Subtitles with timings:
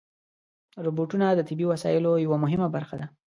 [0.85, 3.07] روبوټونه د طبي وسایلو یوه مهمه برخه ده.